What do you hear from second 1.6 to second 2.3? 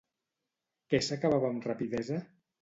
rapidesa?